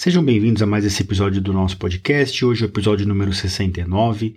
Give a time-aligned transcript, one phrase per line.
[0.00, 2.44] Sejam bem-vindos a mais esse episódio do nosso podcast.
[2.44, 4.36] Hoje é o episódio número 69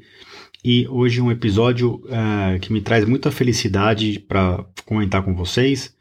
[0.65, 5.95] e hoje é um episódio uh, que me traz muita felicidade para comentar com vocês,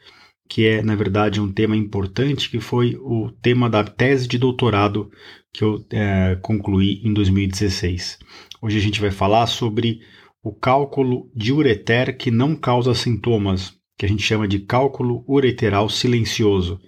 [0.48, 5.10] que é, na verdade, um tema importante que foi o tema da tese de doutorado
[5.52, 8.18] que eu uh, concluí em 2016.
[8.62, 10.00] Hoje a gente vai falar sobre
[10.42, 15.86] o cálculo de ureter que não causa sintomas, que a gente chama de cálculo ureteral
[15.90, 16.80] silencioso.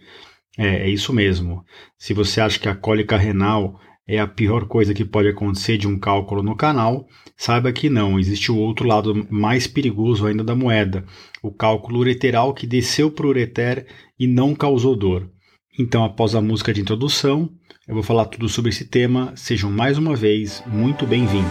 [0.58, 1.64] É, é isso mesmo.
[1.98, 5.86] Se você acha que a cólica renal é a pior coisa que pode acontecer de
[5.86, 7.06] um cálculo no canal,
[7.36, 11.04] saiba que não, existe o outro lado mais perigoso ainda da moeda,
[11.42, 13.86] o cálculo ureteral que desceu para o ureter
[14.18, 15.30] e não causou dor.
[15.78, 17.50] Então, após a música de introdução,
[17.88, 19.32] eu vou falar tudo sobre esse tema.
[19.34, 21.50] Sejam mais uma vez muito bem-vindos.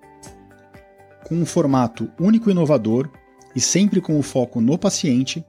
[1.31, 3.09] com um formato único e inovador
[3.55, 5.41] e sempre com o foco no paciente,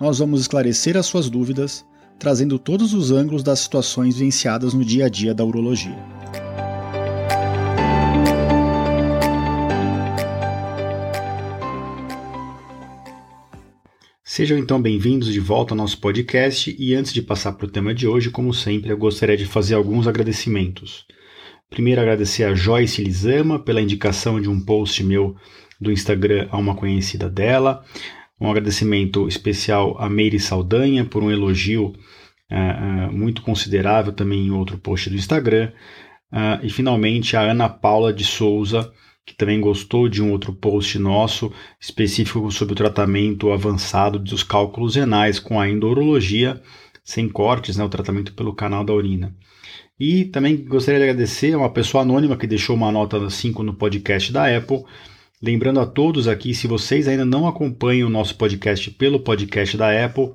[0.00, 1.86] nós vamos esclarecer as suas dúvidas,
[2.18, 5.96] trazendo todos os ângulos das situações vivenciadas no dia a dia da urologia.
[14.24, 17.94] Sejam então bem-vindos de volta ao nosso podcast e antes de passar para o tema
[17.94, 21.06] de hoje, como sempre, eu gostaria de fazer alguns agradecimentos.
[21.70, 25.36] Primeiro, agradecer a Joyce Lizama pela indicação de um post meu
[25.80, 27.84] do Instagram a uma conhecida dela.
[28.40, 31.88] Um agradecimento especial a Meire Saldanha por um elogio
[32.50, 35.70] uh, uh, muito considerável também em outro post do Instagram.
[36.32, 38.92] Uh, e finalmente a Ana Paula de Souza,
[39.26, 44.96] que também gostou de um outro post nosso específico sobre o tratamento avançado dos cálculos
[44.96, 46.62] renais com a endurologia
[47.04, 49.34] sem cortes, né, o tratamento pelo canal da urina.
[49.98, 53.74] E também gostaria de agradecer a uma pessoa anônima que deixou uma nota 5 no
[53.74, 54.84] podcast da Apple.
[55.42, 60.04] Lembrando a todos aqui, se vocês ainda não acompanham o nosso podcast pelo podcast da
[60.04, 60.32] Apple,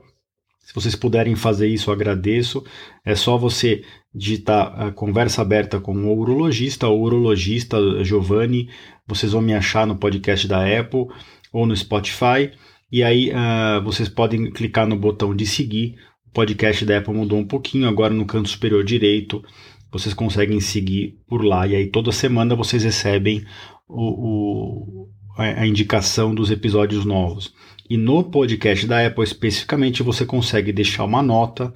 [0.64, 2.64] se vocês puderem fazer isso, eu agradeço.
[3.06, 3.84] É só você
[4.16, 8.70] digitar a conversa aberta com o urologista, o urologista Giovanni.
[9.06, 11.08] Vocês vão me achar no podcast da Apple
[11.52, 12.52] ou no Spotify.
[12.90, 15.98] E aí uh, vocês podem clicar no botão de seguir
[16.34, 19.44] podcast da Apple mudou um pouquinho, agora no canto superior direito
[19.92, 21.68] vocês conseguem seguir por lá.
[21.68, 23.46] E aí toda semana vocês recebem
[23.88, 27.54] o, o, a indicação dos episódios novos.
[27.88, 31.72] E no podcast da Apple especificamente você consegue deixar uma nota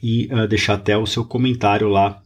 [0.00, 2.22] e uh, deixar até o seu comentário lá.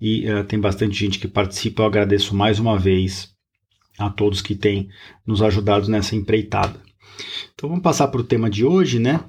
[0.00, 1.82] e uh, tem bastante gente que participa.
[1.82, 3.30] Eu agradeço mais uma vez
[3.98, 4.88] a todos que têm
[5.26, 6.80] nos ajudado nessa empreitada.
[7.54, 9.20] Então vamos passar para o tema de hoje, né?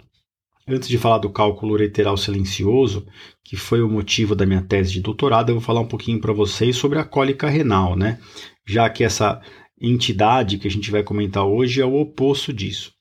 [0.67, 3.05] Antes de falar do cálculo ureteral silencioso,
[3.43, 6.31] que foi o motivo da minha tese de doutorado, eu vou falar um pouquinho para
[6.31, 8.17] vocês sobre a cólica renal, né?
[8.65, 9.41] Já que essa
[9.79, 12.93] entidade que a gente vai comentar hoje é o oposto disso.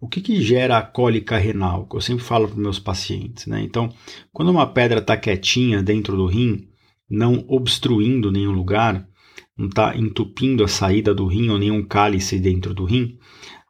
[0.00, 1.88] O que, que gera a cólica renal?
[1.88, 3.60] Que eu sempre falo para meus pacientes, né?
[3.62, 3.92] Então,
[4.32, 6.68] quando uma pedra está quietinha dentro do rim,
[7.10, 9.08] não obstruindo nenhum lugar,
[9.56, 13.18] não está entupindo a saída do rim ou nenhum cálice dentro do rim,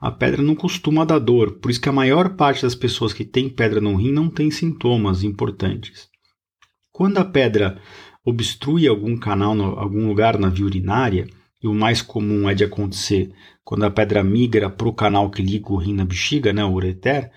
[0.03, 3.25] a pedra não costuma dar dor, por isso que a maior parte das pessoas que
[3.25, 6.09] tem pedra no rim não tem sintomas importantes.
[6.91, 7.81] Quando a pedra
[8.25, 11.29] obstrui algum canal, no, algum lugar na via urinária,
[11.63, 13.33] e o mais comum é de acontecer
[13.63, 16.73] quando a pedra migra para o canal que liga o rim na bexiga, né, o
[16.73, 17.31] ureter,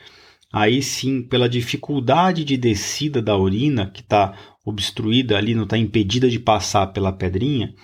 [0.51, 4.35] aí sim, pela dificuldade de descida da urina, que está
[4.65, 7.75] obstruída ali, não está impedida de passar pela pedrinha,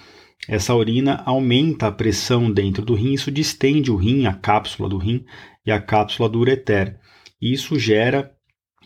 [0.47, 4.97] essa urina aumenta a pressão dentro do rim, isso distende o rim, a cápsula do
[4.97, 5.23] rim
[5.65, 6.99] e a cápsula do ureter.
[7.41, 8.31] Isso gera,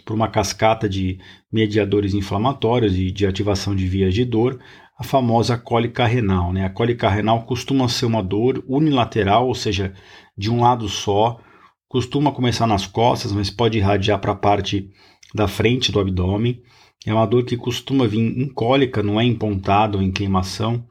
[0.05, 1.17] por uma cascata de
[1.51, 4.59] mediadores inflamatórios e de ativação de vias de dor,
[4.97, 6.53] a famosa cólica renal.
[6.53, 6.65] Né?
[6.65, 9.93] A cólica renal costuma ser uma dor unilateral, ou seja,
[10.37, 11.39] de um lado só,
[11.87, 14.89] costuma começar nas costas, mas pode irradiar para a parte
[15.33, 16.61] da frente do abdômen.
[17.05, 20.85] É uma dor que costuma vir em cólica, não é em pontada ou em queimação.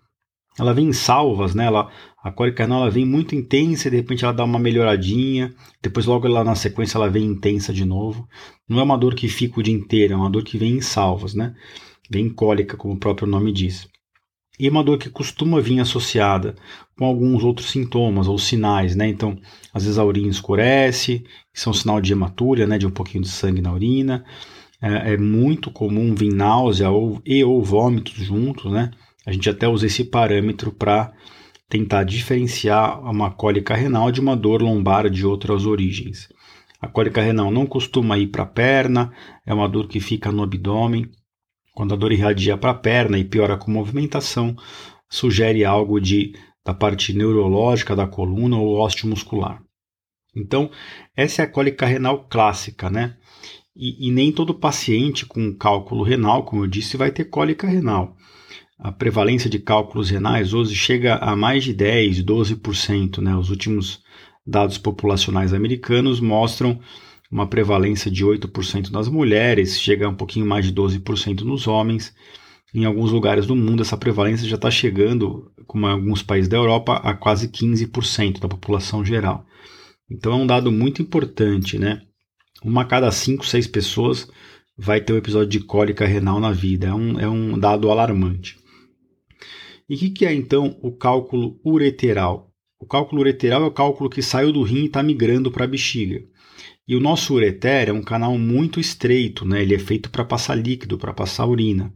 [0.58, 1.66] Ela vem em salvas, né?
[1.66, 1.90] Ela,
[2.22, 5.52] a cólica renal ela vem muito intensa e de repente ela dá uma melhoradinha.
[5.82, 8.28] Depois, logo lá na sequência, ela vem intensa de novo.
[8.68, 10.80] Não é uma dor que fica o dia inteiro, é uma dor que vem em
[10.80, 11.54] salvas, né?
[12.08, 13.88] Vem cólica, como o próprio nome diz.
[14.58, 16.54] E é uma dor que costuma vir associada
[16.96, 19.08] com alguns outros sintomas ou sinais, né?
[19.08, 19.36] Então,
[19.72, 22.78] às vezes a urina escurece, isso é um sinal de hematúria, né?
[22.78, 24.24] De um pouquinho de sangue na urina.
[24.80, 28.92] É, é muito comum vir náusea ou, e ou vômitos juntos, né?
[29.26, 31.12] A gente até usa esse parâmetro para
[31.68, 36.28] tentar diferenciar uma cólica renal de uma dor lombar de outras origens.
[36.80, 39.12] A cólica renal não costuma ir para a perna,
[39.46, 41.10] é uma dor que fica no abdômen.
[41.72, 44.54] Quando a dor irradia para a perna e piora com movimentação,
[45.08, 46.34] sugere algo de
[46.64, 49.62] da parte neurológica da coluna ou osteomuscular.
[50.34, 50.70] Então,
[51.14, 53.16] essa é a cólica renal clássica, né?
[53.76, 58.16] E, e, nem todo paciente com cálculo renal, como eu disse, vai ter cólica renal.
[58.84, 63.22] A prevalência de cálculos renais hoje chega a mais de 10, 12%.
[63.22, 63.34] Né?
[63.34, 64.02] Os últimos
[64.46, 66.78] dados populacionais americanos mostram
[67.32, 72.14] uma prevalência de 8% nas mulheres, chega a um pouquinho mais de 12% nos homens.
[72.74, 76.58] Em alguns lugares do mundo, essa prevalência já está chegando, como em alguns países da
[76.58, 79.46] Europa, a quase 15% da população geral.
[80.10, 82.02] Então é um dado muito importante, né?
[82.62, 84.28] uma a cada 5, 6 pessoas
[84.76, 86.88] vai ter um episódio de cólica renal na vida.
[86.88, 88.62] É um, é um dado alarmante.
[89.88, 92.50] E o que, que é então o cálculo ureteral?
[92.80, 95.68] O cálculo ureteral é o cálculo que saiu do rim e está migrando para a
[95.68, 96.22] bexiga.
[96.86, 99.62] E o nosso ureter é um canal muito estreito, né?
[99.62, 101.92] ele é feito para passar líquido, para passar urina.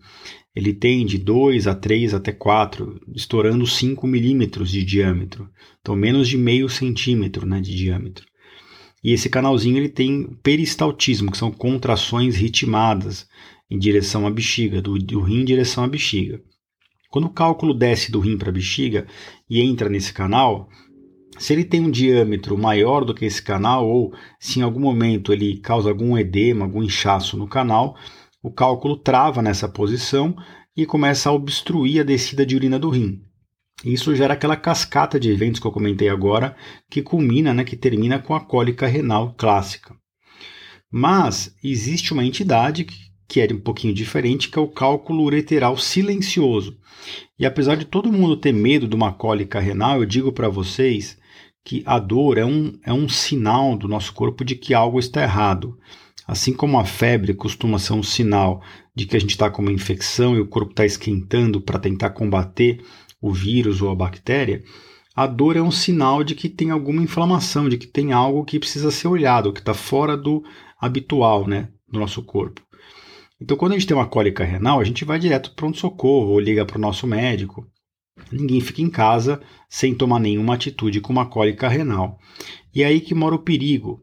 [0.54, 5.48] Ele tem de 2 a 3 até 4, estourando 5 milímetros de diâmetro.
[5.80, 8.26] Então, menos de meio centímetro né, de diâmetro.
[9.04, 13.28] E esse canalzinho ele tem peristaltismo, que são contrações ritmadas
[13.70, 16.42] em direção à bexiga, do, do rim em direção à bexiga.
[17.08, 19.06] Quando o cálculo desce do rim para a bexiga
[19.48, 20.68] e entra nesse canal,
[21.38, 25.32] se ele tem um diâmetro maior do que esse canal, ou se em algum momento
[25.32, 27.96] ele causa algum edema, algum inchaço no canal,
[28.42, 30.36] o cálculo trava nessa posição
[30.76, 33.22] e começa a obstruir a descida de urina do rim.
[33.84, 36.56] Isso gera aquela cascata de eventos que eu comentei agora,
[36.90, 39.94] que culmina, né, que termina com a cólica renal clássica.
[40.90, 46.76] Mas existe uma entidade que é um pouquinho diferente, que é o cálculo ureteral silencioso.
[47.38, 51.18] E apesar de todo mundo ter medo de uma cólica renal, eu digo para vocês
[51.64, 55.22] que a dor é um, é um sinal do nosso corpo de que algo está
[55.22, 55.78] errado.
[56.26, 58.62] Assim como a febre costuma ser um sinal
[58.94, 62.10] de que a gente está com uma infecção e o corpo está esquentando para tentar
[62.10, 62.82] combater
[63.20, 64.62] o vírus ou a bactéria,
[65.14, 68.58] a dor é um sinal de que tem alguma inflamação, de que tem algo que
[68.58, 70.44] precisa ser olhado, que está fora do
[70.80, 72.62] habitual né, do nosso corpo.
[73.40, 76.30] Então, quando a gente tem uma cólica renal, a gente vai direto para o pronto-socorro
[76.30, 77.66] ou liga para o nosso médico.
[78.32, 82.18] Ninguém fica em casa sem tomar nenhuma atitude com uma cólica renal.
[82.74, 84.02] E é aí que mora o perigo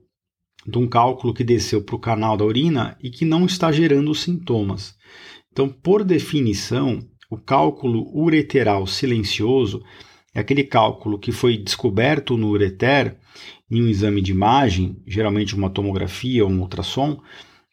[0.66, 4.16] de um cálculo que desceu para o canal da urina e que não está gerando
[4.16, 4.96] sintomas.
[5.52, 7.00] Então, por definição,
[7.30, 9.84] o cálculo ureteral silencioso
[10.34, 13.18] é aquele cálculo que foi descoberto no ureter
[13.70, 17.22] em um exame de imagem, geralmente uma tomografia ou um ultrassom,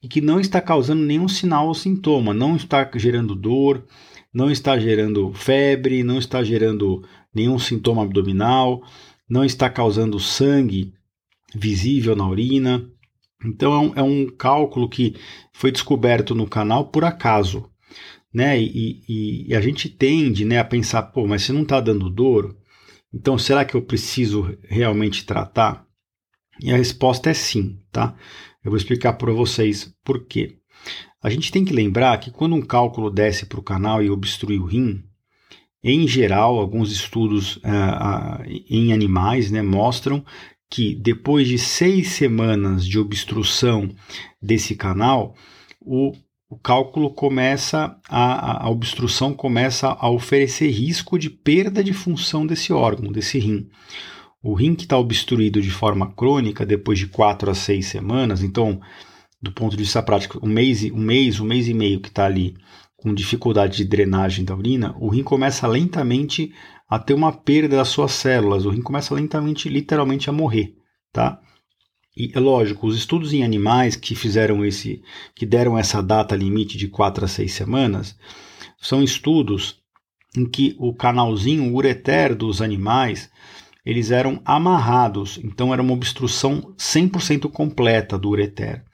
[0.03, 3.87] e que não está causando nenhum sinal ou sintoma, não está gerando dor,
[4.33, 8.83] não está gerando febre, não está gerando nenhum sintoma abdominal,
[9.29, 10.93] não está causando sangue
[11.55, 12.85] visível na urina.
[13.45, 15.15] Então é um, é um cálculo que
[15.53, 17.71] foi descoberto no canal por acaso
[18.33, 18.59] né?
[18.59, 22.09] E, e, e, a gente tende né, a pensar, pô, mas se não está dando
[22.09, 22.57] dor,
[23.13, 25.87] então será que eu preciso realmente tratar?
[26.61, 28.17] E a resposta é sim, tá?
[28.65, 30.59] Eu vou explicar para vocês por quê.
[31.23, 34.59] A gente tem que lembrar que quando um cálculo desce para o canal e obstrui
[34.59, 35.03] o rim,
[35.83, 40.25] em geral, alguns estudos uh, em animais né, mostram
[40.71, 43.95] que depois de seis semanas de obstrução
[44.41, 45.35] desse canal,
[45.81, 46.13] o
[46.53, 52.75] o cálculo começa, a, a obstrução começa a oferecer risco de perda de função desse
[52.75, 53.71] órgão, desse rim.
[54.43, 58.81] O rim que está obstruído de forma crônica depois de quatro a seis semanas, então,
[59.41, 62.27] do ponto de vista prático, um mês, um mês, um mês e meio que está
[62.27, 62.57] ali
[62.97, 66.53] com dificuldade de drenagem da urina, o rim começa lentamente
[66.89, 70.75] a ter uma perda das suas células, o rim começa lentamente, literalmente, a morrer,
[71.13, 71.41] tá?
[72.17, 75.03] E é lógico, os estudos em animais que fizeram esse,
[75.35, 78.17] que deram essa data limite de 4 a 6 semanas,
[78.79, 79.81] são estudos
[80.37, 83.31] em que o canalzinho ureter dos animais
[83.85, 88.85] eles eram amarrados, então era uma obstrução 100% completa do ureter.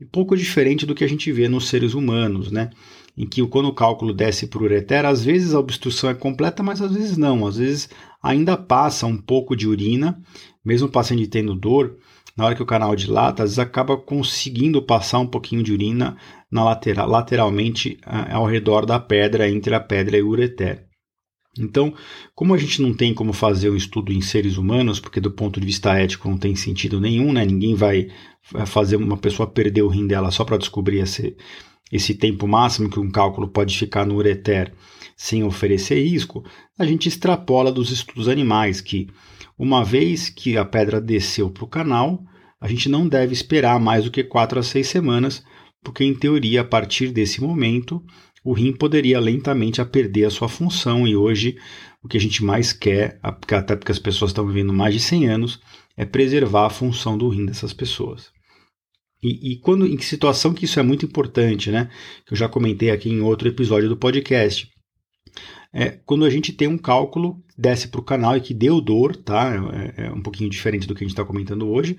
[0.00, 2.70] E pouco diferente do que a gente vê nos seres humanos, né?
[3.16, 6.62] Em que quando o cálculo desce para o ureter, às vezes a obstrução é completa,
[6.62, 7.46] mas às vezes não.
[7.46, 7.88] Às vezes
[8.22, 10.22] ainda passa um pouco de urina,
[10.64, 11.96] mesmo o paciente tendo dor,
[12.36, 16.16] na hora que o canal dilata, às vezes acaba conseguindo passar um pouquinho de urina
[16.48, 20.87] na lateral, lateralmente ao redor da pedra, entre a pedra e o ureter.
[21.58, 21.94] Então,
[22.34, 25.60] como a gente não tem como fazer um estudo em seres humanos, porque do ponto
[25.60, 27.44] de vista ético não tem sentido nenhum, né?
[27.44, 28.08] Ninguém vai
[28.66, 31.36] fazer uma pessoa perder o rim dela só para descobrir esse,
[31.92, 34.72] esse tempo máximo que um cálculo pode ficar no ureter
[35.16, 36.44] sem oferecer risco,
[36.78, 39.08] a gente extrapola dos estudos animais que,
[39.58, 42.22] uma vez que a pedra desceu para o canal,
[42.60, 45.42] a gente não deve esperar mais do que 4 a 6 semanas,
[45.82, 48.00] porque em teoria, a partir desse momento,
[48.44, 51.56] o rim poderia lentamente a perder a sua função e hoje
[52.02, 55.28] o que a gente mais quer, até porque as pessoas estão vivendo mais de 100
[55.28, 55.60] anos,
[55.96, 58.30] é preservar a função do rim dessas pessoas.
[59.22, 61.90] E, e, quando, em que situação que isso é muito importante, né?
[62.24, 64.70] Que eu já comentei aqui em outro episódio do podcast.
[65.72, 69.16] É quando a gente tem um cálculo, desce para o canal e que deu dor,
[69.16, 69.52] tá?
[69.96, 71.98] É, é, um pouquinho diferente do que a gente está comentando hoje,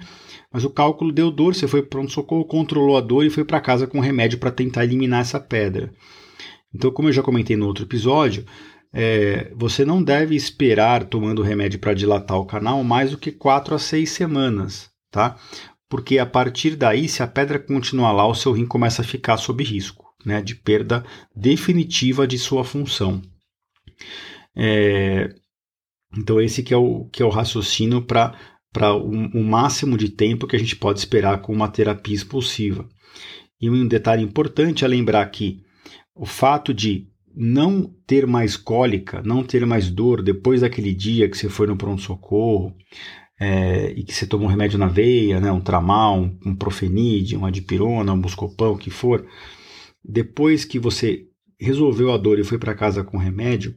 [0.52, 3.62] mas o cálculo deu dor, você foi para pronto-socorro, controlou a dor e foi para
[3.62, 5.94] casa com remédio para tentar eliminar essa pedra.
[6.74, 8.46] Então, como eu já comentei no outro episódio,
[8.94, 13.76] é, você não deve esperar tomando remédio para dilatar o canal mais do que 4
[13.76, 15.38] a 6 semanas, tá?
[15.88, 19.38] Porque a partir daí, se a pedra continuar lá, o seu rim começa a ficar
[19.38, 21.04] sob risco, né, de perda
[21.36, 23.22] definitiva de sua função.
[24.56, 25.34] É,
[26.16, 28.36] então esse que é o, que é o raciocínio para
[28.96, 32.88] o, o máximo de tempo que a gente pode esperar com uma terapia expulsiva.
[33.62, 35.62] E um detalhe importante é lembrar que
[36.16, 41.38] o fato de não ter mais cólica, não ter mais dor depois daquele dia que
[41.38, 42.76] você foi no pronto-socorro
[43.40, 47.38] é, e que você tomou um remédio na veia, né, um tramal, um, um profenide,
[47.38, 49.26] uma dipirona, um buscopan, o que for,
[50.04, 53.76] depois que você resolveu a dor e foi para casa com remédio,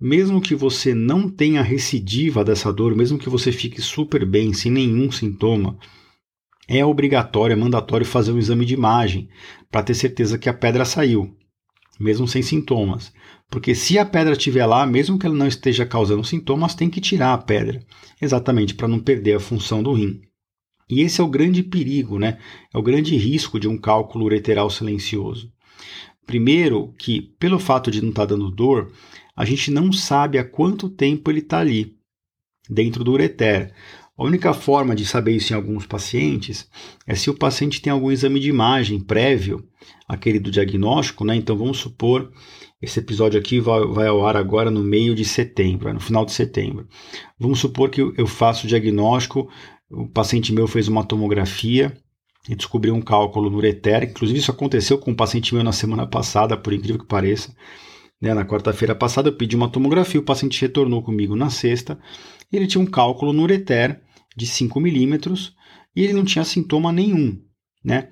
[0.00, 4.70] mesmo que você não tenha recidiva dessa dor, mesmo que você fique super bem, sem
[4.70, 5.78] nenhum sintoma,
[6.68, 9.30] é obrigatório, é mandatório fazer um exame de imagem
[9.70, 11.37] para ter certeza que a pedra saiu
[11.98, 13.12] mesmo sem sintomas.
[13.50, 17.00] Porque se a pedra estiver lá, mesmo que ela não esteja causando sintomas, tem que
[17.00, 17.80] tirar a pedra,
[18.20, 20.20] exatamente para não perder a função do rim.
[20.88, 22.38] E esse é o grande perigo, né?
[22.72, 25.52] É o grande risco de um cálculo ureteral silencioso.
[26.26, 28.92] Primeiro, que pelo fato de não estar tá dando dor,
[29.34, 31.96] a gente não sabe há quanto tempo ele está ali,
[32.68, 33.72] dentro do ureter.
[34.18, 36.68] A única forma de saber isso em alguns pacientes
[37.06, 39.64] é se o paciente tem algum exame de imagem prévio,
[40.08, 41.36] aquele do diagnóstico, né?
[41.36, 42.32] Então vamos supor,
[42.82, 46.32] esse episódio aqui vai, vai ao ar agora no meio de setembro, no final de
[46.32, 46.88] setembro.
[47.38, 49.48] Vamos supor que eu faço o diagnóstico,
[49.88, 51.96] o paciente meu fez uma tomografia
[52.48, 54.02] e descobriu um cálculo no ureter.
[54.02, 57.54] Inclusive, isso aconteceu com um paciente meu na semana passada, por incrível que pareça.
[58.20, 58.34] Né?
[58.34, 61.98] Na quarta-feira passada, eu pedi uma tomografia, o paciente retornou comigo na sexta.
[62.52, 64.00] E ele tinha um cálculo no ureter
[64.36, 65.54] de 5 milímetros
[65.94, 67.40] e ele não tinha sintoma nenhum,
[67.84, 68.08] né?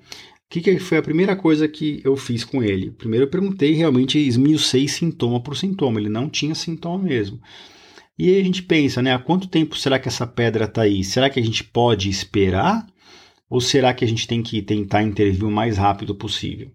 [0.47, 2.91] O que, que, foi a primeira coisa que eu fiz com ele?
[2.91, 7.39] Primeiro eu perguntei, realmente esmiucei sintoma por sintoma, ele não tinha sintoma mesmo.
[8.17, 9.13] E aí a gente pensa, né?
[9.13, 11.03] Há quanto tempo será que essa pedra está aí?
[11.03, 12.87] Será que a gente pode esperar?
[13.49, 16.71] Ou será que a gente tem que tentar intervir o mais rápido possível?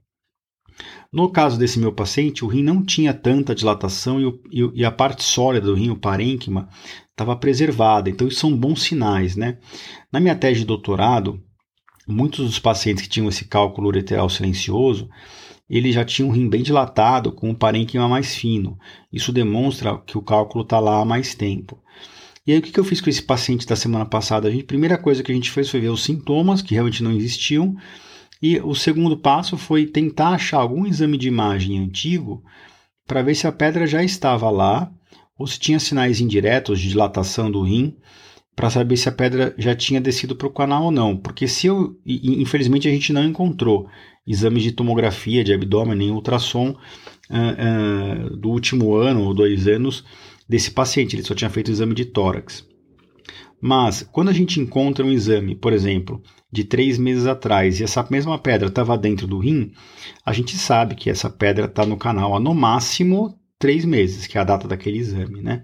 [1.13, 4.25] No caso desse meu paciente, o rim não tinha tanta dilatação e,
[4.63, 6.71] o, e a parte sólida do rim, o parênquima,
[7.11, 8.09] estava preservada.
[8.09, 9.59] Então, isso são bons sinais, né?
[10.11, 11.39] Na minha tese de doutorado,
[12.09, 15.09] muitos dos pacientes que tinham esse cálculo ureteral silencioso,
[15.69, 18.79] eles já tinham um rim bem dilatado, com um parênquima mais fino.
[19.13, 21.79] Isso demonstra que o cálculo está lá há mais tempo.
[22.47, 24.49] E aí, o que eu fiz com esse paciente da semana passada?
[24.49, 27.13] A, gente, primeira coisa que a gente fez foi ver os sintomas, que realmente não
[27.13, 27.77] existiam,
[28.43, 32.43] e o segundo passo foi tentar achar algum exame de imagem antigo
[33.07, 34.93] para ver se a pedra já estava lá
[35.39, 37.97] ou se tinha sinais indiretos de dilatação do rim
[38.57, 41.17] para saber se a pedra já tinha descido para o canal ou não.
[41.17, 43.89] Porque se eu, infelizmente, a gente não encontrou
[44.27, 50.05] exames de tomografia de abdômen nem ultrassom uh, uh, do último ano ou dois anos
[50.49, 51.17] desse paciente.
[51.17, 52.67] Ele só tinha feito exame de tórax.
[53.61, 56.21] Mas quando a gente encontra um exame, por exemplo,
[56.53, 59.73] de três meses atrás e essa mesma pedra estava dentro do rim,
[60.25, 64.37] a gente sabe que essa pedra está no canal há no máximo três meses, que
[64.37, 65.41] é a data daquele exame.
[65.41, 65.63] Né?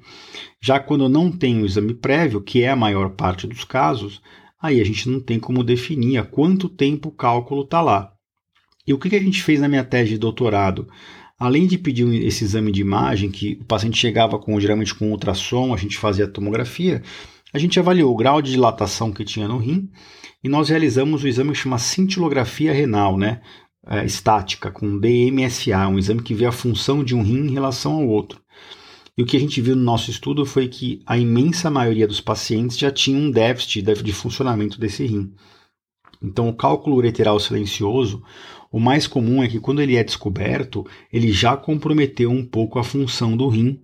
[0.63, 4.23] Já quando não tem o exame prévio, que é a maior parte dos casos,
[4.61, 8.13] aí a gente não tem como definir há quanto tempo o cálculo está lá.
[8.87, 10.89] E o que, que a gente fez na minha tese de doutorado?
[11.39, 15.75] Além de pedir esse exame de imagem, que o paciente chegava com geralmente com ultrassom,
[15.75, 17.03] a gente fazia a tomografia,
[17.53, 19.91] a gente avaliou o grau de dilatação que tinha no rim
[20.43, 23.41] e nós realizamos o exame que chama cintilografia renal, né?
[23.87, 27.95] É, estática, com DMSA, um exame que vê a função de um rim em relação
[27.95, 28.41] ao outro.
[29.17, 32.21] E o que a gente viu no nosso estudo foi que a imensa maioria dos
[32.21, 35.33] pacientes já tinha um déficit de funcionamento desse rim.
[36.23, 38.23] Então, o cálculo ureteral silencioso,
[38.71, 42.85] o mais comum é que quando ele é descoberto, ele já comprometeu um pouco a
[42.85, 43.81] função do rim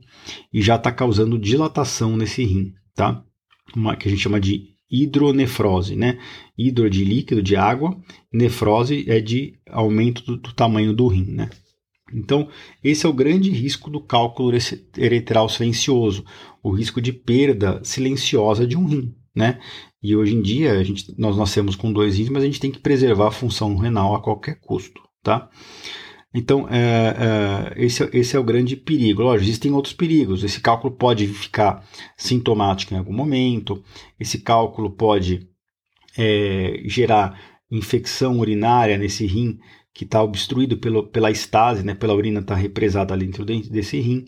[0.52, 3.24] e já está causando dilatação nesse rim, tá?
[3.74, 6.18] Uma, que a gente chama de hidronefrose, né?
[6.56, 7.96] Hidro de líquido, de água,
[8.32, 11.50] nefrose é de aumento do, do tamanho do rim, né?
[12.12, 12.48] Então,
[12.82, 14.52] esse é o grande risco do cálculo
[14.96, 16.24] ureteral silencioso,
[16.62, 19.58] o risco de perda silenciosa de um rim, né?
[20.02, 22.70] E hoje em dia a gente, nós nascemos com dois rins, mas a gente tem
[22.70, 25.48] que preservar a função renal a qualquer custo, tá?
[26.34, 29.22] Então, é, é, esse, esse, é o grande perigo.
[29.22, 30.42] Lógico, existem outros perigos.
[30.42, 31.86] Esse cálculo pode ficar
[32.16, 33.82] sintomático em algum momento,
[34.18, 35.48] esse cálculo pode
[36.18, 39.58] é, gerar infecção urinária nesse rim
[39.92, 44.24] que está obstruído pelo, pela estase, né, pela urina estar tá represada dentro desse rim.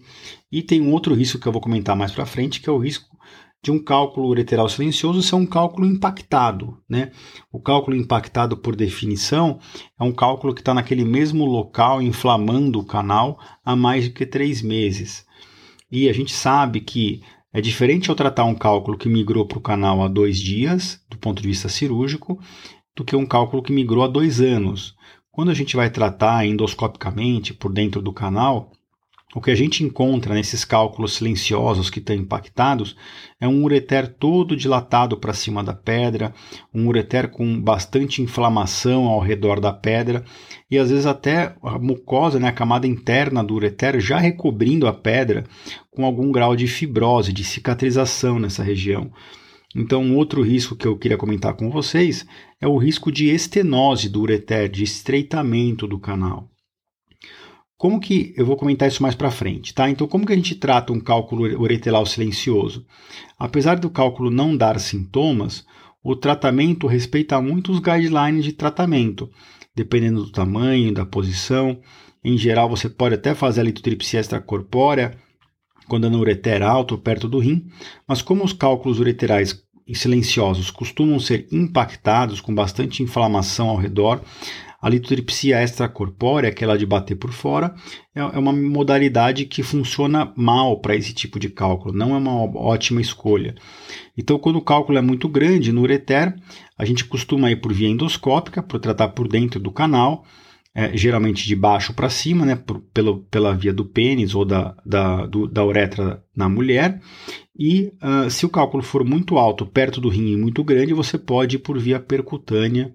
[0.50, 2.78] E tem um outro risco que eu vou comentar mais para frente, que é o
[2.78, 3.15] risco
[3.62, 6.78] de um cálculo ureteral silencioso ser um cálculo impactado.
[6.88, 7.10] Né?
[7.50, 9.58] O cálculo impactado, por definição,
[9.98, 14.24] é um cálculo que está naquele mesmo local, inflamando o canal há mais de que
[14.24, 15.26] três meses.
[15.90, 17.22] E a gente sabe que
[17.52, 21.16] é diferente ao tratar um cálculo que migrou para o canal há dois dias, do
[21.16, 22.38] ponto de vista cirúrgico,
[22.94, 24.94] do que um cálculo que migrou há dois anos.
[25.30, 28.72] Quando a gente vai tratar endoscopicamente por dentro do canal,
[29.36, 32.96] o que a gente encontra nesses cálculos silenciosos que estão impactados
[33.38, 36.32] é um ureter todo dilatado para cima da pedra,
[36.72, 40.24] um ureter com bastante inflamação ao redor da pedra
[40.70, 44.92] e às vezes até a mucosa, né, a camada interna do ureter já recobrindo a
[44.94, 45.44] pedra
[45.90, 49.12] com algum grau de fibrose, de cicatrização nessa região.
[49.74, 52.24] Então, um outro risco que eu queria comentar com vocês
[52.58, 56.48] é o risco de estenose do ureter, de estreitamento do canal.
[57.78, 59.90] Como que eu vou comentar isso mais para frente, tá?
[59.90, 62.86] Então, como que a gente trata um cálculo ureteral silencioso?
[63.38, 65.64] Apesar do cálculo não dar sintomas,
[66.02, 69.30] o tratamento respeita muito os guidelines de tratamento,
[69.74, 71.78] dependendo do tamanho, da posição.
[72.24, 75.18] Em geral, você pode até fazer a litotripsia extracorpórea
[75.86, 77.66] quando é no ureter alto, perto do rim,
[78.08, 79.62] mas como os cálculos ureterais
[79.94, 84.20] silenciosos costumam ser impactados com bastante inflamação ao redor,
[84.80, 87.74] a litotripsia extracorpórea, aquela de bater por fora,
[88.14, 92.44] é, é uma modalidade que funciona mal para esse tipo de cálculo, não é uma
[92.58, 93.54] ótima escolha.
[94.16, 96.34] Então, quando o cálculo é muito grande no ureter,
[96.78, 100.24] a gente costuma ir por via endoscópica, para tratar por dentro do canal,
[100.74, 104.76] é, geralmente de baixo para cima, né, por, pelo, pela via do pênis ou da,
[104.84, 107.00] da, do, da uretra na mulher.
[107.58, 111.16] E uh, se o cálculo for muito alto, perto do rim e muito grande, você
[111.16, 112.94] pode ir por via percutânea,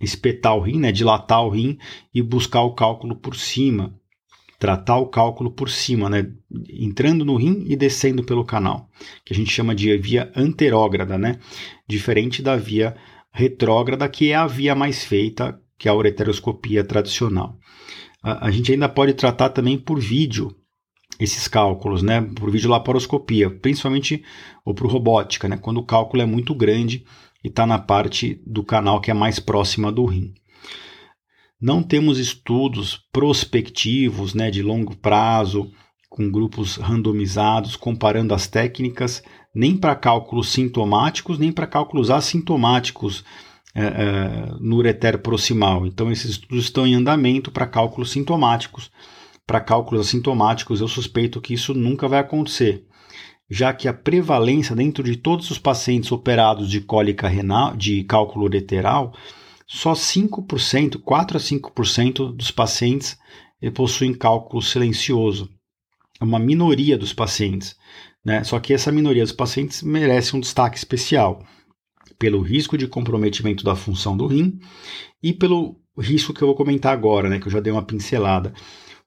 [0.00, 1.78] espetar o rim, né, dilatar o rim
[2.14, 3.94] e buscar o cálculo por cima,
[4.58, 6.30] tratar o cálculo por cima, né,
[6.70, 8.88] entrando no rim e descendo pelo canal,
[9.24, 11.38] que a gente chama de via anterógrada, né,
[11.86, 12.96] diferente da via
[13.32, 17.58] retrógrada, que é a via mais feita, que é a ureteroscopia tradicional.
[18.22, 20.54] A, a gente ainda pode tratar também por vídeo
[21.18, 24.24] esses cálculos, né, por videolaparoscopia, principalmente
[24.64, 27.04] ou por robótica, né, quando o cálculo é muito grande
[27.44, 30.32] e está na parte do canal que é mais próxima do rim.
[31.60, 35.70] Não temos estudos prospectivos né, de longo prazo,
[36.08, 39.22] com grupos randomizados, comparando as técnicas,
[39.54, 43.24] nem para cálculos sintomáticos, nem para cálculos assintomáticos
[43.74, 45.86] é, é, no ureter proximal.
[45.86, 48.90] Então, esses estudos estão em andamento para cálculos sintomáticos.
[49.46, 52.86] Para cálculos assintomáticos, eu suspeito que isso nunca vai acontecer
[53.48, 58.46] já que a prevalência dentro de todos os pacientes operados de cólica renal, de cálculo
[58.46, 59.14] ureteral,
[59.66, 63.18] só 5%, 4 a 5% dos pacientes
[63.74, 65.48] possuem cálculo silencioso.
[66.20, 67.76] É uma minoria dos pacientes,
[68.24, 68.44] né?
[68.44, 71.44] Só que essa minoria dos pacientes merece um destaque especial
[72.18, 74.58] pelo risco de comprometimento da função do rim
[75.22, 78.52] e pelo risco que eu vou comentar agora, né, que eu já dei uma pincelada.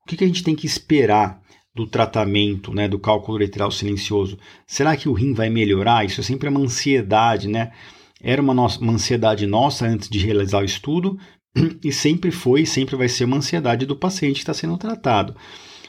[0.04, 1.42] O que, que a gente tem que esperar
[1.78, 4.38] do tratamento, né, do cálculo ureteral silencioso.
[4.66, 6.04] Será que o rim vai melhorar?
[6.04, 7.72] Isso é sempre uma ansiedade, né?
[8.20, 11.20] Era uma, nossa, uma ansiedade nossa antes de realizar o estudo
[11.86, 15.36] e sempre foi sempre vai ser uma ansiedade do paciente que está sendo tratado.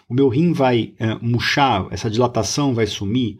[0.07, 3.39] O meu rim vai é, murchar, essa dilatação vai sumir,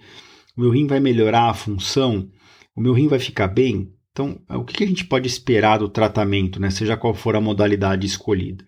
[0.57, 2.31] o meu rim vai melhorar a função,
[2.75, 3.93] o meu rim vai ficar bem.
[4.11, 8.07] Então, o que a gente pode esperar do tratamento, né, seja qual for a modalidade
[8.07, 8.65] escolhida?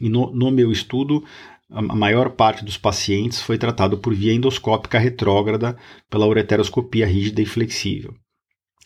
[0.00, 1.24] E no, no meu estudo,
[1.70, 5.76] a maior parte dos pacientes foi tratado por via endoscópica retrógrada
[6.08, 8.14] pela ureteroscopia rígida e flexível.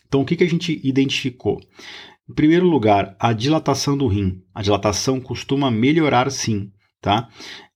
[0.07, 1.59] Então, o que, que a gente identificou?
[2.29, 4.41] Em primeiro lugar, a dilatação do rim.
[4.53, 7.27] A dilatação costuma melhorar sim, tá?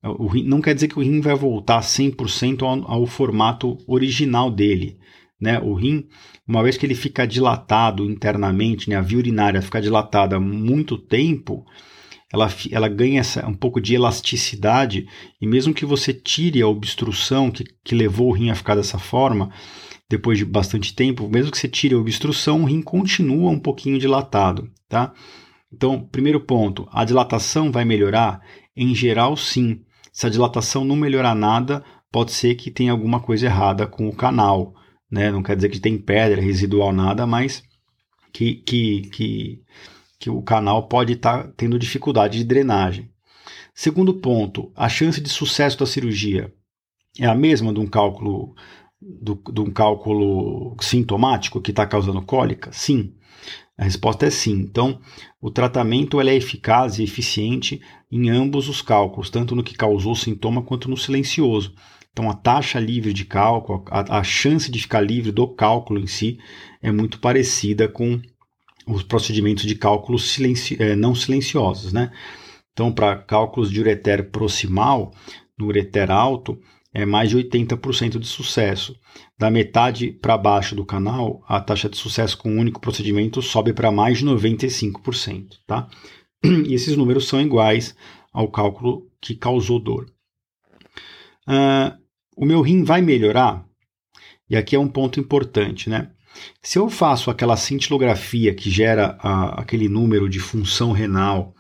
[0.04, 4.52] O rim, não quer dizer que o rim vai voltar 100% ao, ao formato original
[4.52, 4.98] dele.
[5.40, 5.60] Né?
[5.60, 6.08] O rim,
[6.48, 8.96] uma vez que ele fica dilatado internamente, né?
[8.96, 11.66] a via urinária fica dilatada muito tempo,
[12.32, 15.08] ela, ela ganha essa, um pouco de elasticidade
[15.42, 19.00] e mesmo que você tire a obstrução que, que levou o rim a ficar dessa
[19.00, 19.50] forma,
[20.10, 24.00] depois de bastante tempo, mesmo que você tire a obstrução, o rim continua um pouquinho
[24.00, 25.14] dilatado, tá?
[25.72, 28.42] Então, primeiro ponto, a dilatação vai melhorar?
[28.76, 29.82] Em geral, sim.
[30.14, 34.16] Se a dilatação não melhorar nada, pode ser que tenha alguma coisa errada com o
[34.16, 34.74] canal,
[35.12, 35.30] né?
[35.30, 37.64] Não quer dizer que tem pedra residual nada, mas
[38.32, 39.60] que, que, que,
[40.20, 43.10] que o canal pode estar tá tendo dificuldade de drenagem.
[43.74, 46.54] Segundo ponto, a chance de sucesso da cirurgia
[47.20, 48.56] é a mesma de um cálculo
[49.00, 52.72] do, de um cálculo sintomático que está causando cólica?
[52.72, 53.14] Sim.
[53.78, 54.54] A resposta é sim.
[54.54, 55.00] Então,
[55.40, 57.80] o tratamento é eficaz e eficiente
[58.12, 61.76] em ambos os cálculos, tanto no que causou sintoma quanto no silencioso.
[62.12, 66.08] Então, a taxa livre de cálculo, a, a chance de ficar livre do cálculo em
[66.08, 66.40] si
[66.82, 68.20] é muito parecida com
[68.88, 71.92] os procedimentos de cálculo silenci, é, não silenciosos.
[71.92, 72.12] Né?
[72.72, 75.12] Então, para cálculos de ureter proximal,
[75.58, 76.60] no ureter alto,
[76.94, 78.96] é mais de 80% de sucesso.
[79.38, 83.74] Da metade para baixo do canal, a taxa de sucesso com um único procedimento sobe
[83.74, 85.58] para mais de 95%.
[85.66, 85.88] Tá?
[86.44, 87.96] E esses números são iguais
[88.32, 90.06] ao cálculo que causou dor.
[91.48, 91.98] Uh,
[92.36, 93.66] o meu rim vai melhorar?
[94.50, 96.12] E aqui é um ponto importante, né?
[96.62, 101.54] Se eu faço aquela cintilografia que gera a, aquele número de função renal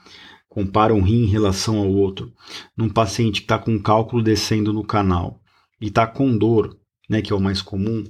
[0.49, 2.33] compara um rim em relação ao outro,
[2.75, 5.39] num paciente que está com cálculo descendo no canal
[5.79, 6.75] e está com dor,
[7.09, 8.03] né, que é o mais comum,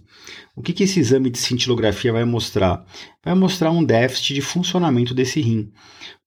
[0.55, 2.85] o que, que esse exame de cintilografia vai mostrar?
[3.23, 5.71] Vai mostrar um déficit de funcionamento desse rim.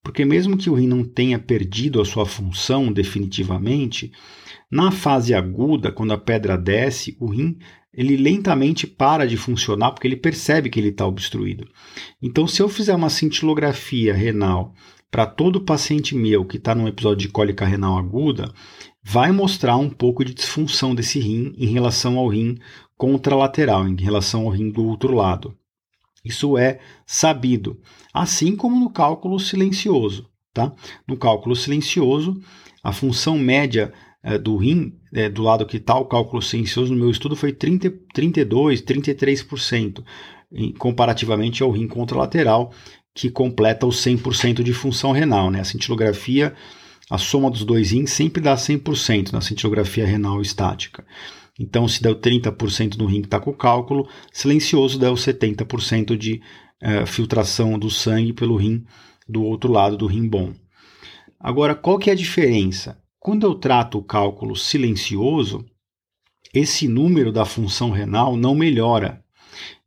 [0.03, 4.13] Porque mesmo que o rim não tenha perdido a sua função definitivamente,
[4.71, 7.59] na fase aguda, quando a pedra desce, o rim
[7.93, 11.69] ele lentamente para de funcionar porque ele percebe que ele está obstruído.
[12.23, 14.75] Então, se eu fizer uma cintilografia renal
[15.11, 18.53] para todo paciente meu que está num episódio de cólica renal aguda,
[19.03, 22.59] vai mostrar um pouco de disfunção desse rim em relação ao rim
[22.97, 25.57] contralateral, em relação ao rim do outro lado.
[26.25, 27.81] Isso é sabido,
[28.13, 30.29] assim como no cálculo silencioso.
[30.53, 30.73] Tá?
[31.07, 32.41] No cálculo silencioso,
[32.83, 33.93] a função média
[34.23, 37.53] é, do rim, é, do lado que está o cálculo silencioso, no meu estudo foi
[37.53, 40.05] 30, 32, 33%,
[40.53, 42.73] em, comparativamente ao rim contralateral,
[43.15, 45.51] que completa os 100% de função renal.
[45.51, 45.61] Né?
[45.61, 46.55] A cintilografia,
[47.11, 51.05] a soma dos dois rins sempre dá 100% na cintilografia renal estática.
[51.59, 56.41] Então, se deu 30% no rim que está com o cálculo, silencioso deu 70% de
[56.83, 58.85] uh, filtração do sangue pelo rim
[59.29, 60.55] do outro lado do rim bom.
[61.39, 62.99] Agora, qual que é a diferença?
[63.21, 65.63] Quando eu trato o cálculo silencioso,
[66.55, 69.23] esse número da função renal não melhora.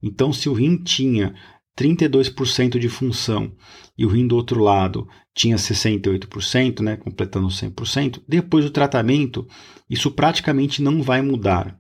[0.02, 1.34] Então, se o rim tinha
[1.76, 3.52] 32% de função
[3.98, 9.48] e o rim do outro lado tinha 68%, né, completando 100%, depois do tratamento,
[9.90, 11.76] isso praticamente não vai mudar.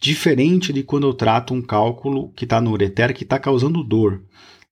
[0.00, 4.24] Diferente de quando eu trato um cálculo que está no ureter que está causando dor.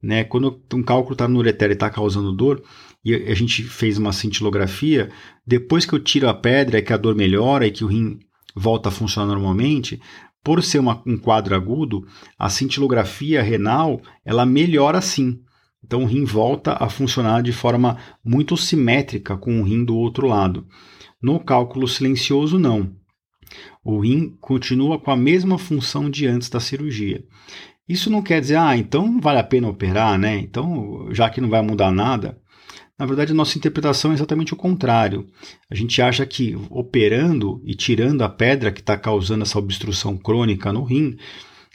[0.03, 0.25] Né?
[0.25, 2.65] Quando um cálculo está no ureter e está causando dor,
[3.05, 5.11] e a gente fez uma cintilografia,
[5.47, 8.19] depois que eu tiro a pedra é que a dor melhora e que o rim
[8.55, 10.01] volta a funcionar normalmente,
[10.43, 12.07] por ser uma, um quadro agudo,
[12.39, 15.41] a cintilografia renal ela melhora sim.
[15.85, 20.27] Então o rim volta a funcionar de forma muito simétrica com o rim do outro
[20.27, 20.67] lado.
[21.23, 22.95] No cálculo silencioso, não.
[23.85, 27.25] O rim continua com a mesma função de antes da cirurgia.
[27.89, 30.39] Isso não quer dizer, ah, então vale a pena operar, né?
[30.39, 32.40] Então, já que não vai mudar nada,
[33.01, 35.27] na verdade, a nossa interpretação é exatamente o contrário.
[35.71, 40.71] A gente acha que operando e tirando a pedra que está causando essa obstrução crônica
[40.71, 41.17] no rim,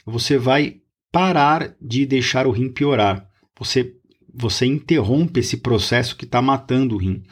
[0.06, 0.76] você vai
[1.10, 3.26] parar de deixar o rim piorar.
[3.58, 3.92] Você,
[4.32, 7.24] você interrompe esse processo que está matando o rim.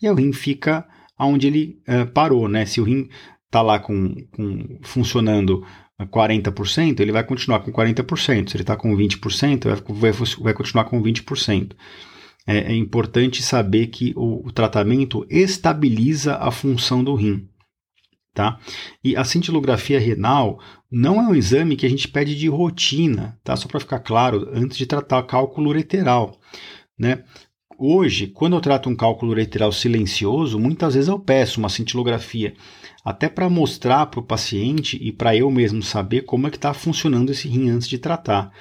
[0.00, 0.86] E o rim fica
[1.18, 2.46] onde ele uh, parou.
[2.46, 2.64] Né?
[2.66, 3.08] Se o rim
[3.46, 5.66] está lá com, com, funcionando
[6.00, 8.48] 40%, ele vai continuar com 40%.
[8.48, 11.72] Se ele está com 20%, vai, vai, vai continuar com 20%
[12.46, 17.48] é, é importante saber que o, o tratamento estabiliza a função do rim.
[18.32, 18.58] Tá?
[19.02, 23.56] E a cintilografia renal não é um exame que a gente pede de rotina, tá?
[23.56, 26.38] Só para ficar claro, antes de tratar cálculo ureteral,
[26.96, 27.24] né?
[27.80, 32.52] hoje, quando eu trato um cálculo ureteral silencioso, muitas vezes eu peço uma cintilografia,
[33.02, 36.74] até para mostrar para o paciente e para eu mesmo saber como é que está
[36.74, 38.52] funcionando esse rim antes de tratar.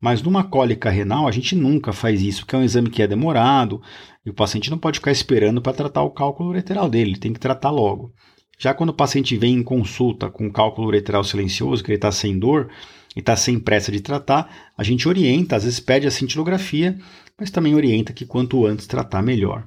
[0.00, 3.06] Mas numa cólica renal, a gente nunca faz isso, porque é um exame que é
[3.06, 3.80] demorado
[4.24, 7.32] e o paciente não pode ficar esperando para tratar o cálculo ureteral dele, ele tem
[7.32, 8.12] que tratar logo.
[8.58, 12.38] Já quando o paciente vem em consulta com cálculo ureteral silencioso, que ele está sem
[12.38, 12.70] dor
[13.14, 16.98] e está sem pressa de tratar, a gente orienta, às vezes pede a cintilografia,
[17.38, 19.66] mas também orienta que quanto antes tratar, melhor.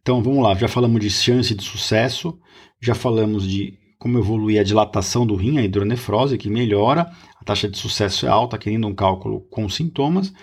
[0.00, 2.38] Então vamos lá, já falamos de chance de sucesso,
[2.80, 7.08] já falamos de como evoluir a dilatação do rim, a hidronefrose, que melhora,
[7.40, 10.34] a taxa de sucesso é alta, querendo um cálculo com sintomas.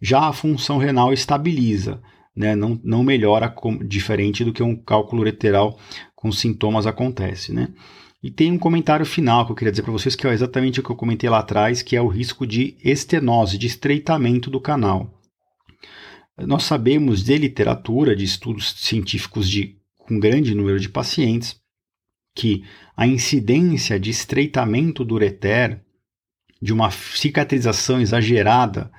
[0.00, 2.00] Já a função renal estabiliza,
[2.34, 2.56] né?
[2.56, 5.78] não, não melhora com, diferente do que um cálculo ureteral
[6.16, 7.52] com sintomas acontece.
[7.52, 7.68] Né?
[8.22, 10.82] E tem um comentário final que eu queria dizer para vocês, que é exatamente o
[10.82, 15.20] que eu comentei lá atrás, que é o risco de estenose, de estreitamento do canal.
[16.38, 21.60] Nós sabemos de literatura, de estudos científicos de, com grande número de pacientes,
[22.34, 22.64] que
[22.96, 25.80] a incidência de estreitamento do ureter,
[26.60, 28.90] de uma cicatrização exagerada,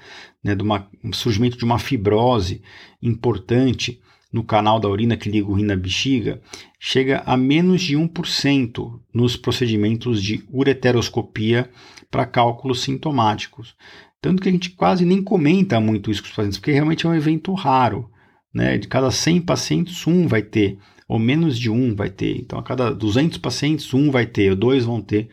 [0.43, 2.61] né, de uma, um surgimento de uma fibrose
[3.01, 6.41] importante no canal da urina que liga o rim na bexiga,
[6.79, 11.69] chega a menos de 1% nos procedimentos de ureteroscopia
[12.09, 13.75] para cálculos sintomáticos.
[14.19, 17.09] Tanto que a gente quase nem comenta muito isso com os pacientes, porque realmente é
[17.09, 18.09] um evento raro.
[18.53, 18.77] Né?
[18.77, 22.37] De cada 100 pacientes, um vai ter ou menos de um vai ter.
[22.37, 25.29] Então, a cada 200 pacientes, um vai ter, ou dois vão ter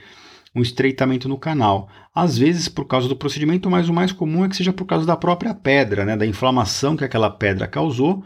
[0.54, 1.88] um estreitamento no canal.
[2.14, 5.06] Às vezes por causa do procedimento, mas o mais comum é que seja por causa
[5.06, 8.24] da própria pedra, né, da inflamação que aquela pedra causou.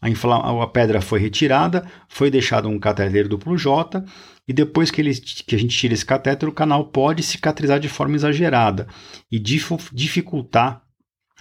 [0.00, 4.04] A, a pedra foi retirada, foi deixado um catéter duplo J,
[4.46, 7.88] e depois que, ele, que a gente tira esse catéter, o canal pode cicatrizar de
[7.88, 8.86] forma exagerada
[9.30, 10.82] e dificultar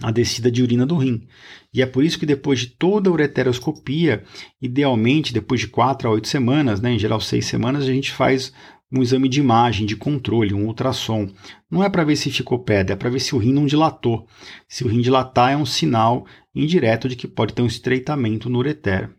[0.01, 1.27] a descida de urina do rim.
[1.73, 4.23] E é por isso que depois de toda a ureteroscopia,
[4.61, 8.53] idealmente depois de 4 a 8 semanas, né, em geral 6 semanas, a gente faz
[8.91, 11.29] um exame de imagem, de controle, um ultrassom.
[11.69, 14.25] Não é para ver se ficou pedra, é para ver se o rim não dilatou.
[14.67, 18.59] Se o rim dilatar é um sinal indireto de que pode ter um estreitamento no
[18.59, 19.09] ureter.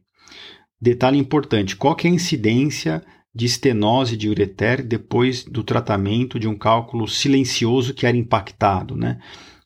[0.81, 6.57] Detalhe importante, qual é a incidência de estenose de ureter depois do tratamento de um
[6.57, 9.19] cálculo silencioso que era impactado, né?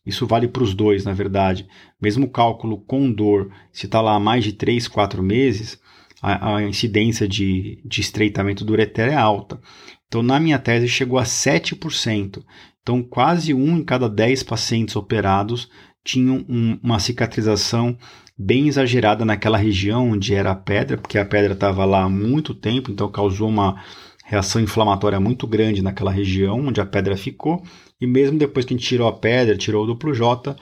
[0.04, 1.66] Isso vale para os dois, na verdade.
[2.00, 5.80] Mesmo cálculo com dor, se está lá há mais de 3, 4 meses,
[6.20, 9.60] a, a incidência de, de estreitamento do ureter é alta.
[10.06, 12.42] Então, na minha tese, chegou a 7%.
[12.82, 15.70] Então, quase um em cada 10 pacientes operados
[16.04, 17.96] tinham um, uma cicatrização
[18.36, 22.54] bem exagerada naquela região onde era a pedra, porque a pedra estava lá há muito
[22.54, 23.82] tempo, então causou uma
[24.24, 27.62] reação inflamatória muito grande naquela região onde a pedra ficou,
[28.00, 30.56] e mesmo depois que a gente tirou a pedra, tirou o duplo J,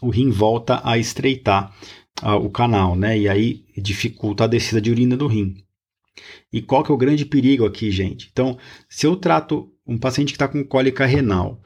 [0.00, 1.74] o rim volta a estreitar
[2.22, 3.18] uh, o canal, né?
[3.18, 5.56] E aí dificulta a descida de urina do rim.
[6.52, 8.28] E qual que é o grande perigo aqui, gente?
[8.32, 8.56] Então,
[8.88, 11.60] se eu trato um paciente que está com cólica renal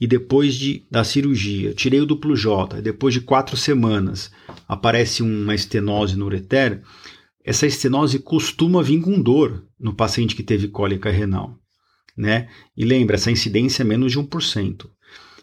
[0.00, 4.30] e depois de, da cirurgia, tirei o duplo J, depois de quatro semanas
[4.66, 6.82] aparece uma estenose no ureter,
[7.44, 11.60] essa estenose costuma vir com dor no paciente que teve cólica renal
[12.20, 12.48] né?
[12.76, 14.88] E lembra, essa incidência é menos de 1%.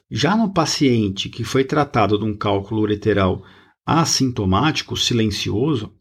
[0.09, 3.43] Já no paciente que foi tratado de um cálculo ureteral
[3.85, 5.93] assintomático, silencioso,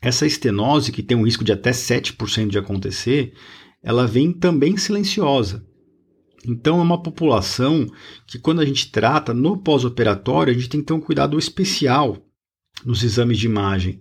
[0.00, 3.34] essa estenose, que tem um risco de até 7% de acontecer,
[3.82, 5.66] ela vem também silenciosa.
[6.46, 7.86] Então, é uma população
[8.26, 12.18] que, quando a gente trata no pós-operatório, a gente tem que ter um cuidado especial
[12.84, 14.00] nos exames de imagem.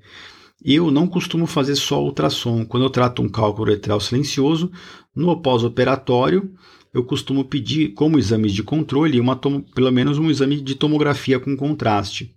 [0.63, 2.65] Eu não costumo fazer só ultrassom.
[2.65, 4.71] Quando eu trato um cálculo uretral silencioso,
[5.15, 6.54] no pós-operatório,
[6.93, 11.58] eu costumo pedir, como exames de controle, uma pelo menos um exame de tomografia com
[11.58, 12.36] contraste,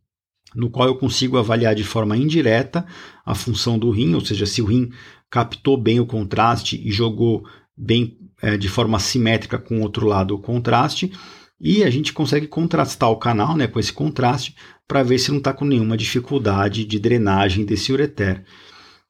[0.54, 2.86] no qual eu consigo avaliar de forma indireta
[3.24, 4.90] a função do rim, ou seja, se o rim
[5.30, 7.44] captou bem o contraste e jogou
[7.76, 11.12] bem é, de forma simétrica com o outro lado o contraste,
[11.60, 14.54] e a gente consegue contrastar o canal né, com esse contraste
[14.86, 18.44] para ver se não está com nenhuma dificuldade de drenagem desse ureter.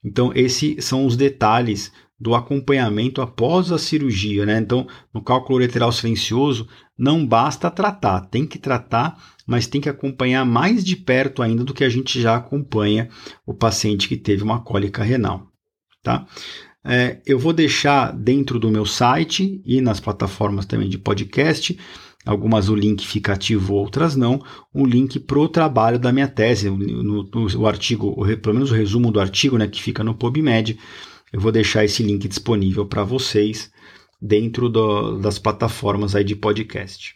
[0.04, 4.46] Então, esses são os detalhes do acompanhamento após a cirurgia.
[4.46, 4.58] Né?
[4.58, 6.66] Então, no cálculo ureteral silencioso,
[6.98, 11.74] não basta tratar, tem que tratar, mas tem que acompanhar mais de perto ainda do
[11.74, 13.08] que a gente já acompanha
[13.44, 15.48] o paciente que teve uma cólica renal.
[16.02, 16.26] Tá?
[16.88, 21.76] É, eu vou deixar dentro do meu site e nas plataformas também de podcast.
[22.24, 24.42] Algumas o link fica ativo, outras não,
[24.74, 28.70] um link para o trabalho da minha tese, no, no, no artigo, o, pelo menos
[28.70, 30.78] o resumo do artigo, né, que fica no PubMed,
[31.32, 33.70] eu vou deixar esse link disponível para vocês
[34.20, 37.14] dentro do, das plataformas aí de podcast.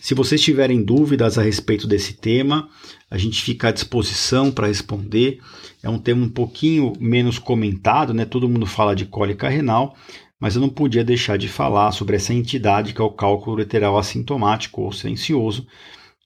[0.00, 2.68] Se vocês tiverem dúvidas a respeito desse tema,
[3.10, 5.40] a gente fica à disposição para responder.
[5.82, 8.24] É um tema um pouquinho menos comentado, né?
[8.24, 9.96] Todo mundo fala de cólica renal,
[10.38, 13.98] mas eu não podia deixar de falar sobre essa entidade que é o cálculo ureteral
[13.98, 15.66] assintomático ou silencioso,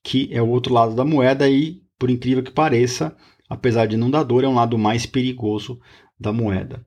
[0.03, 3.16] que é o outro lado da moeda e, por incrível que pareça,
[3.49, 5.81] apesar de não dar dor, é um lado mais perigoso
[6.20, 6.85] da moeda.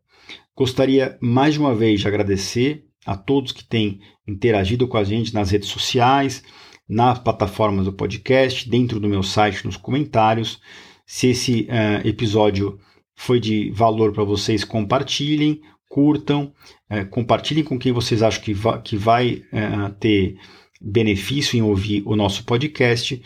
[0.56, 5.34] Gostaria mais de uma vez de agradecer a todos que têm interagido com a gente
[5.34, 6.44] nas redes sociais,
[6.88, 10.62] nas plataformas do podcast, dentro do meu site, nos comentários.
[11.06, 12.80] Se esse uh, episódio
[13.16, 16.54] foi de valor para vocês, compartilhem, curtam,
[16.90, 20.38] uh, compartilhem com quem vocês acham que, va que vai uh, ter
[20.80, 23.22] benefício em ouvir o nosso podcast.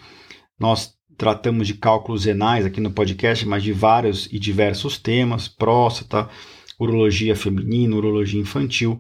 [0.59, 6.27] Nós tratamos de cálculos renais aqui no podcast, mas de vários e diversos temas: próstata,
[6.79, 8.99] urologia feminina, urologia infantil.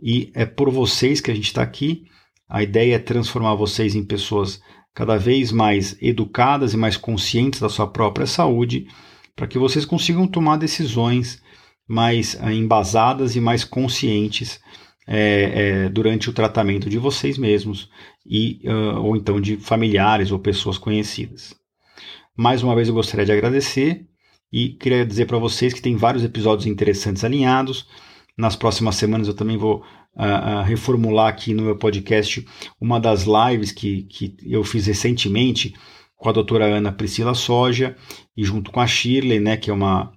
[0.00, 2.06] E é por vocês que a gente está aqui.
[2.48, 4.60] A ideia é transformar vocês em pessoas
[4.94, 8.86] cada vez mais educadas e mais conscientes da sua própria saúde,
[9.34, 11.42] para que vocês consigam tomar decisões
[11.86, 14.60] mais eh, embasadas e mais conscientes
[15.06, 17.88] é, é, durante o tratamento de vocês mesmos
[18.24, 21.54] e uh, ou então de familiares ou pessoas conhecidas.
[22.36, 24.04] Mais uma vez eu gostaria de agradecer
[24.52, 27.86] e queria dizer para vocês que tem vários episódios interessantes alinhados.
[28.36, 29.84] Nas próximas semanas eu também vou
[30.16, 32.44] uh, uh, reformular aqui no meu podcast
[32.80, 35.74] uma das lives que, que eu fiz recentemente
[36.16, 37.96] com a doutora Ana Priscila Soja
[38.36, 40.12] e junto com a Shirley, né, que é uma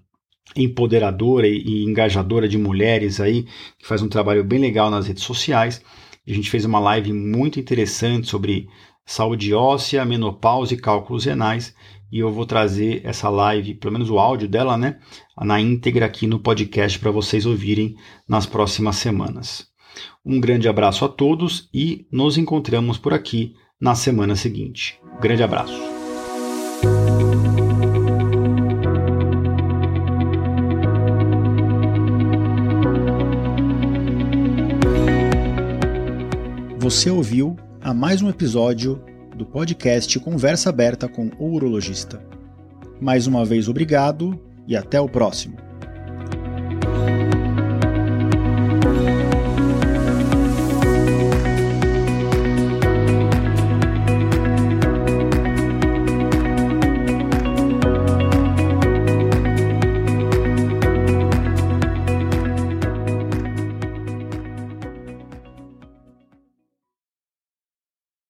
[0.56, 3.44] empoderadora e engajadora de mulheres aí,
[3.78, 5.82] que faz um trabalho bem legal nas redes sociais.
[6.28, 8.68] A gente fez uma live muito interessante sobre
[9.06, 11.74] saúde óssea, menopausa e cálculos renais.
[12.12, 15.00] E eu vou trazer essa live, pelo menos o áudio dela, né,
[15.40, 17.96] na íntegra aqui no podcast para vocês ouvirem
[18.28, 19.69] nas próximas semanas.
[20.32, 25.02] Um grande abraço a todos e nos encontramos por aqui na semana seguinte.
[25.20, 25.74] Grande abraço.
[36.78, 39.02] Você ouviu a mais um episódio
[39.36, 42.24] do podcast Conversa Aberta com o Urologista.
[43.02, 45.69] Mais uma vez, obrigado e até o próximo.